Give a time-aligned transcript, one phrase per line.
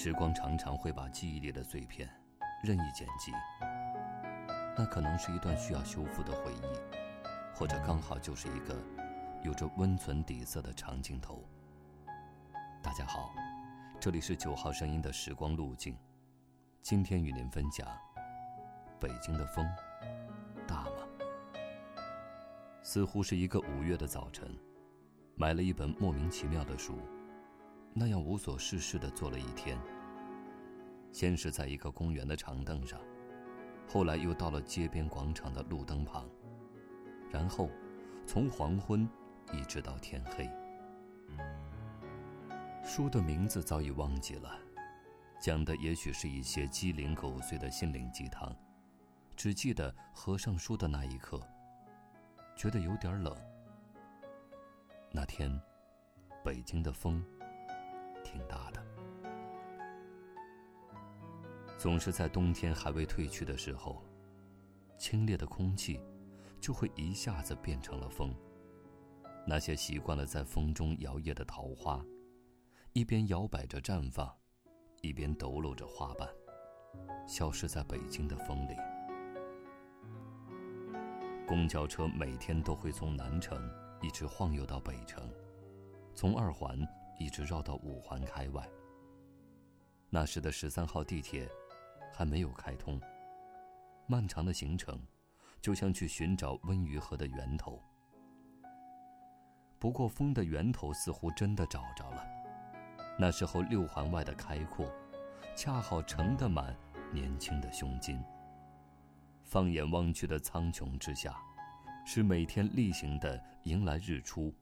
[0.00, 2.08] 时光常常会把记忆里的碎片
[2.62, 3.32] 任意剪辑，
[4.76, 6.96] 那可能是一段需要修复的回忆，
[7.52, 8.80] 或者刚好就是一个
[9.42, 11.44] 有着温存底色的长镜头。
[12.80, 13.34] 大家好，
[13.98, 15.98] 这里是九号声音的时光路径，
[16.80, 17.84] 今天与您分享：
[19.00, 19.68] 北京的风
[20.64, 21.08] 大吗？
[22.84, 24.48] 似乎是一个五月的早晨，
[25.34, 27.00] 买了一本莫名其妙的书。
[27.98, 29.76] 那样无所事事的坐了一天。
[31.10, 33.00] 先是在一个公园的长凳上，
[33.88, 36.28] 后来又到了街边广场的路灯旁，
[37.32, 37.68] 然后
[38.24, 39.08] 从黄昏
[39.52, 40.48] 一直到天黑。
[42.84, 44.56] 书的名字早已忘记了，
[45.40, 48.54] 讲的也许是一些鸡零狗碎的心灵鸡汤，
[49.34, 51.40] 只记得合上书的那一刻，
[52.54, 53.36] 觉得有点冷。
[55.10, 55.60] 那天，
[56.44, 57.24] 北京的风。
[58.30, 58.84] 挺大的，
[61.78, 64.04] 总是在冬天还未褪去的时候，
[64.98, 65.98] 清冽的空气
[66.60, 68.34] 就会一下子变成了风。
[69.46, 72.04] 那些习惯了在风中摇曳的桃花，
[72.92, 74.30] 一边摇摆着绽放，
[75.00, 76.28] 一边抖搂着花瓣，
[77.26, 78.74] 消失在北京的风里。
[81.46, 83.58] 公交车每天都会从南城
[84.02, 85.26] 一直晃悠到北城，
[86.14, 86.78] 从二环。
[87.18, 88.66] 一直绕到五环开外。
[90.10, 91.48] 那时的十三号地铁
[92.14, 93.00] 还没有开通，
[94.06, 94.98] 漫长的行程
[95.60, 97.82] 就像去寻找温榆河的源头。
[99.78, 102.26] 不过，风的源头似乎真的找着了。
[103.18, 104.90] 那时候，六环外的开阔，
[105.54, 106.76] 恰好盛得满
[107.12, 108.22] 年轻的胸襟。
[109.44, 111.36] 放眼望去的苍穹之下，
[112.04, 114.54] 是每天例行的迎来日出，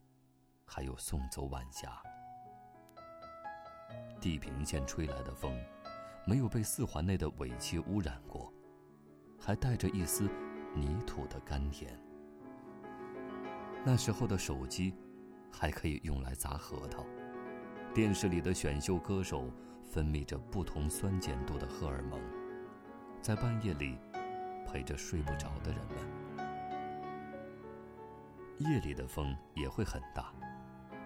[0.64, 2.02] 还有送走晚霞。
[4.20, 5.56] 地平线吹来的风，
[6.26, 8.52] 没有被四环内的尾气污染过，
[9.38, 10.28] 还带着一丝
[10.74, 11.98] 泥土的甘甜。
[13.84, 14.94] 那时候的手机，
[15.52, 17.04] 还可以用来砸核桃。
[17.94, 19.50] 电视里的选秀歌手，
[19.84, 22.20] 分泌着不同酸碱度的荷尔蒙，
[23.22, 23.96] 在半夜里，
[24.66, 25.96] 陪着睡不着的人们。
[28.58, 30.32] 夜里的风也会很大，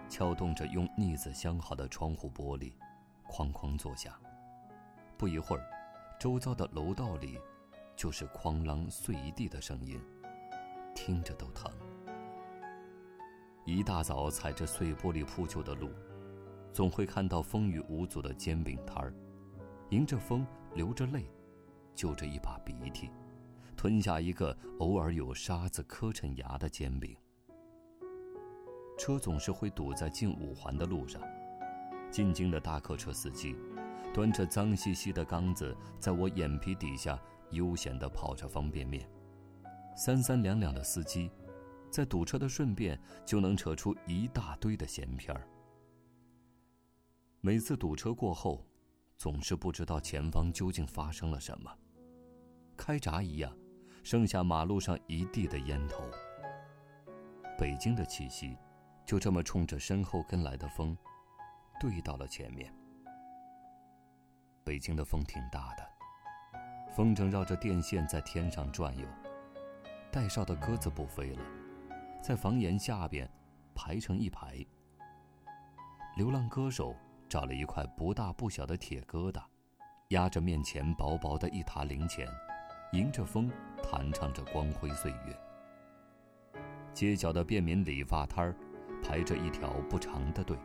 [0.09, 2.73] 撬动着用腻子镶好的窗户玻璃。
[3.31, 4.13] 哐哐作响，
[5.17, 5.65] 不一会儿，
[6.19, 7.39] 周遭的楼道里
[7.95, 9.97] 就是哐啷碎一地的声音，
[10.93, 11.71] 听着都疼。
[13.63, 15.91] 一大早踩着碎玻璃铺就的路，
[16.73, 19.13] 总会看到风雨无阻的煎饼摊儿，
[19.91, 21.25] 迎着风，流着泪，
[21.95, 23.09] 就着一把鼻涕，
[23.77, 27.15] 吞下一个偶尔有沙子磕碜牙的煎饼。
[28.97, 31.21] 车总是会堵在进五环的路上。
[32.11, 33.55] 进京的大客车司机，
[34.13, 37.17] 端着脏兮兮的缸子，在我眼皮底下
[37.51, 39.09] 悠闲地泡着方便面。
[39.95, 41.31] 三三两两的司机，
[41.89, 45.47] 在堵车的顺便就能扯出一大堆的闲篇儿。
[47.39, 48.65] 每次堵车过后，
[49.17, 51.71] 总是不知道前方究竟发生了什么，
[52.75, 53.55] 开闸一样，
[54.03, 56.03] 剩下马路上一地的烟头。
[57.57, 58.57] 北京的气息，
[59.05, 60.97] 就这么冲着身后跟来的风。
[61.81, 62.71] 对到了前面。
[64.63, 65.83] 北京的风挺大的，
[66.93, 69.07] 风筝绕着电线在天上转悠，
[70.11, 71.41] 带哨的鸽子不飞了，
[72.21, 73.27] 在房檐下边
[73.73, 74.63] 排成一排。
[76.15, 76.95] 流浪歌手
[77.27, 79.41] 找了一块不大不小的铁疙瘩，
[80.09, 82.27] 压着面前薄薄的一沓零钱，
[82.91, 85.35] 迎着风弹唱着光辉岁月。
[86.93, 88.55] 街角的便民理发摊儿
[89.01, 90.55] 排着一条不长的队。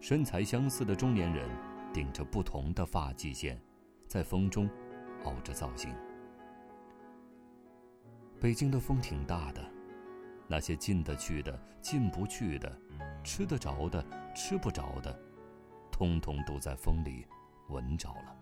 [0.00, 1.48] 身材相似的中年人，
[1.92, 3.60] 顶着不同的发际线，
[4.08, 4.68] 在风中
[5.24, 5.94] 熬着造型。
[8.40, 9.62] 北京的风挺大的，
[10.48, 12.80] 那些进得去的、进不去的，
[13.22, 14.02] 吃得着的、
[14.34, 15.16] 吃不着的，
[15.92, 17.26] 通通都在风里
[17.68, 18.34] 闻着了。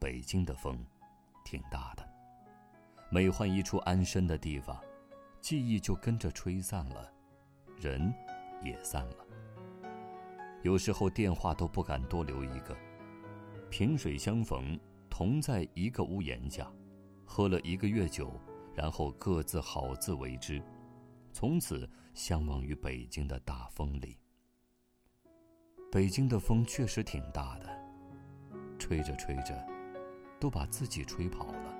[0.00, 0.76] 北京的风
[1.44, 2.04] 挺大的，
[3.10, 4.76] 每换一处安身的地方，
[5.40, 7.12] 记忆就跟着吹散了，
[7.76, 8.12] 人。
[8.62, 9.26] 也散了。
[10.62, 12.76] 有时候电话都不敢多留一个。
[13.70, 14.78] 萍水相逢，
[15.10, 16.70] 同在一个屋檐下，
[17.24, 18.32] 喝了一个月酒，
[18.74, 20.62] 然后各自好自为之，
[21.32, 24.18] 从此相忘于北京的大风里。
[25.92, 27.68] 北京的风确实挺大的，
[28.78, 29.66] 吹着吹着，
[30.40, 31.78] 都把自己吹跑了，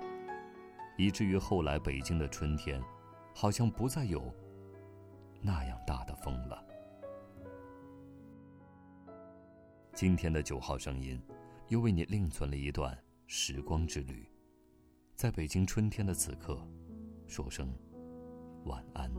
[0.95, 2.81] 以至于后来北京的春天，
[3.33, 4.33] 好像不再有
[5.41, 6.63] 那样大的风了。
[9.99, 11.21] 今天的九号声音，
[11.67, 12.97] 又为你另存了一段
[13.27, 14.25] 时光之旅。
[15.13, 16.65] 在北京春天的此刻，
[17.27, 17.69] 说声
[18.63, 19.11] 晚安。